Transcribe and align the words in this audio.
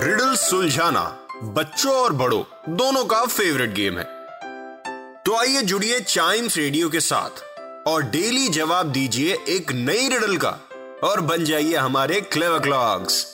Riddle 0.00 0.34
सुलझाना 0.34 1.02
बच्चों 1.42 1.92
और 1.94 2.12
बड़ों 2.12 2.42
दोनों 2.76 3.04
का 3.04 3.24
फेवरेट 3.26 3.70
गेम 3.70 3.98
है। 3.98 4.04
तो 5.22 5.36
आइए 5.36 5.62
जुड़िए 5.62 6.00
चाइम्स 6.00 6.56
रेडियो 6.56 6.88
के 6.88 7.00
साथ 7.00 7.42
और 7.88 8.02
डेली 8.02 8.48
जवाब 8.48 8.90
दीजिए 8.92 9.36
एक 9.48 9.72
नई 9.72 10.08
रिडल 10.08 10.36
का 10.36 10.58
और 11.04 11.20
बन 11.20 11.44
जाइए 11.44 11.76
हमारे 11.76 12.20
क्लेवर 12.20 12.58
क्लॉक्स 12.58 13.24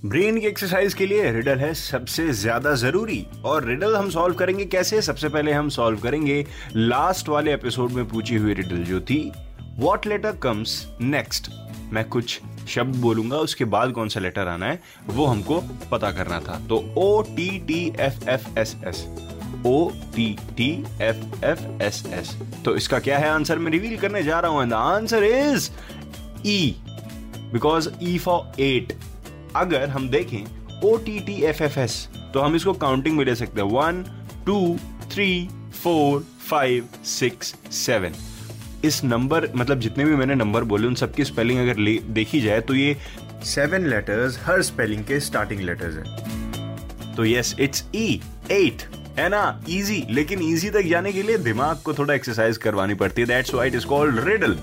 ब्रेन 0.00 0.40
की 0.40 0.46
एक्सरसाइज 0.46 0.94
के 0.94 1.06
लिए 1.06 1.30
रिडल 1.32 1.58
है 1.58 1.72
सबसे 1.74 2.28
ज़्यादा 2.32 2.74
ज़रूरी 2.74 3.26
और 3.44 3.64
रिडल 3.64 3.96
हम 3.96 4.10
सॉल्व 4.10 4.34
करेंगे 4.34 4.64
कैसे? 4.64 5.00
सबसे 5.02 5.28
पहले 5.28 5.52
हम 5.52 5.68
सॉल्व 5.68 6.00
करेंगे 6.00 6.46
लास्ट 6.76 7.28
वाले 7.28 7.52
एपिसोड 7.54 7.92
में 7.92 8.08
पूछी 8.08 8.36
हुई 8.36 8.54
रिडल 8.54 8.84
जो 8.84 9.00
थी। 9.00 9.32
वॉट 9.78 10.06
लेटर 10.06 10.36
कम्स 10.42 10.86
नेक्स्ट 11.00 11.48
मैं 11.92 12.04
कुछ 12.08 12.40
शब्द 12.68 12.96
बोलूँगा, 12.96 13.36
उसके 13.36 13.64
बाद 13.64 13.92
कौन 13.92 14.08
सा 14.08 14.20
लेटर 14.20 14.48
आना 14.48 14.66
है, 14.66 14.80
वो 15.06 15.24
हमको 15.26 15.60
पता 15.90 16.10
करना 16.12 16.38
था। 16.40 16.58
तो 16.68 16.76
O 16.96 17.22
T 17.26 17.48
T 17.66 17.80
F 18.00 18.28
F 18.28 18.58
S 18.58 18.76
S 18.86 19.04
O 19.66 19.88
T 20.14 20.26
T 20.56 20.70
F 21.02 21.44
F 21.44 21.82
S 21.82 22.02
S 22.08 22.34
तो 22.64 22.74
इसका 22.76 22.98
क्या 22.98 23.18
है 23.18 23.28
आंसर? 23.30 23.58
मैं 23.58 23.72
रिवील 23.72 23.96
करने 23.98 24.22
जा 24.22 24.38
रहा 24.40 24.50
हूँ 24.50 24.68
the 24.68 24.72
answer 24.72 25.24
is 25.24 25.70
E 26.46 26.74
because 27.52 27.88
E 28.02 28.18
for 28.18 28.60
eight 28.62 28.92
अगर 29.56 29.88
हम 29.88 30.08
देखें 30.08 30.44
O 30.84 30.96
T 30.96 31.18
T 31.20 31.40
F 31.42 31.62
F 31.62 31.78
S 31.78 32.08
तो 32.34 32.40
हम 32.40 32.56
इसको 32.56 32.72
काउंटिंग 32.74 33.16
में 33.16 33.24
ले 33.24 33.34
सकते 33.34 33.60
हैं। 33.60 33.68
One 33.70 34.04
two 34.46 34.76
three 35.12 35.48
four 35.82 36.24
five 36.48 36.88
six 37.06 37.54
seven 37.72 38.14
इस 38.84 39.02
नंबर 39.04 39.48
मतलब 39.56 39.80
जितने 39.80 40.04
भी 40.04 40.16
मैंने 40.16 40.34
नंबर 40.34 40.64
बोले 40.64 40.86
उन 40.86 40.94
सबकी 40.94 41.24
स्पेलिंग 41.24 41.60
अगर 41.60 41.80
देखी 42.12 42.40
जाए 42.40 42.60
तो 42.60 42.74
ये 42.74 42.96
सेवन 43.44 43.86
लेटर्स 43.88 44.38
हर 44.44 44.62
स्पेलिंग 44.62 45.04
के 45.04 45.20
स्टार्टिंग 45.20 45.60
लेटर्स 45.60 45.96
है। 45.96 47.14
तो 47.16 47.24
यस 47.24 47.54
इट्स 47.60 47.84
ई 47.94 48.20
एट 48.52 48.82
है 49.18 49.28
ना? 49.28 49.60
इजी 49.68 50.04
लेकिन 50.10 50.42
इजी 50.42 50.70
तक 50.70 50.86
जाने 50.88 51.12
के 51.12 51.22
लिए 51.22 51.38
दिमाग 51.38 51.80
को 51.84 51.94
थोड़ा 51.94 52.14
एक्सरसाइज 52.14 52.56
करवानी 52.58 52.94
पड़ती 52.94 53.22
है। 53.22 53.28
That's 53.28 53.54
why 53.54 53.68
it 53.68 53.74
is 53.74 53.86
called 53.86 54.20
riddle 54.24 54.58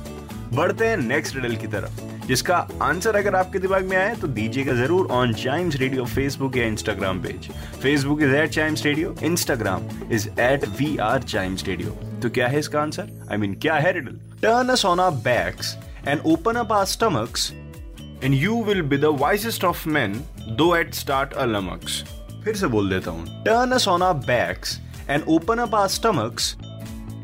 बढ़ते 0.54 0.88
हैं 0.88 0.98
नेक्स्ट 0.98 1.36
रिडल 1.36 1.56
की 1.56 1.68
तरफ़। 1.68 2.28
जिसका 2.28 2.56
आंसर 2.82 3.16
अगर 3.16 3.36
आपके 3.36 3.60
दिमाग 3.60 3.86
में 3.86 3.96
आए 3.98 4.16
तो 4.16 4.28
दीजिएगा 4.28 4.74
ज़रूर 4.76 5.08
ऑन 5.12 5.34
चाइम्स 5.36 5.76
रेडियो 5.76 6.06
फेसबुक 6.06 6.58
या 6.58 6.66
Instagram 6.66 7.22
page 7.22 7.50
Facebook 7.82 8.22
is 8.22 8.36
at 8.36 8.50
Chimes 8.50 8.86
radio 8.86 9.16
Instagram 9.24 9.90
is 10.12 10.28
at 10.42 10.66
we 10.80 10.96
are 11.02 11.22
Chimes 11.24 11.68
radio 11.68 12.11
तो 12.22 12.30
क्या 12.30 12.48
है 12.48 12.60
इसका 12.60 12.82
answer 12.82 13.04
I 13.04 13.36
I 13.36 13.40
mean 13.40 13.50
mean, 13.50 13.62
क्या 13.62 13.76
है 13.76 13.92
riddle 13.92 14.20
turn 14.42 14.70
us 14.70 14.86
on 14.86 15.00
our 15.00 15.18
backs 15.24 15.76
and 16.08 16.22
open 16.26 16.56
up 16.56 16.72
our 16.72 16.86
stomachs 16.86 17.52
and 18.24 18.34
you 18.34 18.64
will 18.64 18.82
be 18.82 18.98
the 18.98 19.16
wisest 19.20 19.64
of 19.64 19.88
men 19.90 20.20
though 20.58 20.76
at 20.76 20.94
start 20.94 21.34
a 21.34 21.46
lummox 21.46 22.04
फिर 22.44 22.56
से 22.56 22.68
बोल 22.68 22.90
देता 22.90 23.12
हूँ। 23.12 23.44
Turn 23.44 23.72
us 23.72 23.88
on 23.88 24.04
our 24.04 24.26
backs 24.26 24.80
and 25.10 25.24
open 25.30 25.58
up 25.58 25.76
our 25.76 25.88
stomachs 25.88 26.56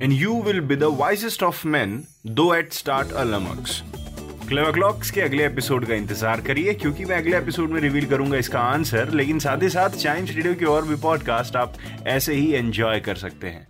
and 0.02 0.12
you 0.14 0.42
will 0.42 0.60
be 0.62 0.76
the 0.76 0.96
wisest 1.00 1.44
of 1.44 1.68
men 1.68 2.04
though 2.28 2.54
at 2.56 2.74
start 2.74 3.12
a 3.12 3.24
lummox 3.24 3.82
clever 4.48 4.72
clocks 4.72 5.10
के 5.12 5.22
अगले 5.22 5.46
episode 5.46 5.86
का 5.86 5.94
इंतज़ार 5.94 6.42
करिए 6.42 6.74
क्योंकि 6.74 7.06
मैं 7.06 7.16
अगले 7.18 7.38
एपिसोड 7.38 7.70
में 7.70 7.80
रिवील 7.82 8.06
करूँगा 8.06 8.38
इसका 8.38 8.60
आंसर 8.60 9.10
लेकिन 9.12 9.40
साथ 9.40 9.64
ही 9.64 9.70
साथ 9.70 9.98
चाइम्स 9.98 10.32
रेडियो 10.32 10.54
के 10.56 10.66
और 10.66 10.88
भी 10.88 10.96
पॉडकास्ट 11.02 11.56
आप 11.56 11.74
ऐसे 12.08 12.34
ही 12.34 12.52
एंजॉय 12.54 13.00
कर 13.00 13.16
सकते 13.16 13.48
हैं। 13.48 13.68